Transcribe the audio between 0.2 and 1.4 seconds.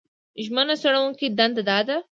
ژمن څېړونکي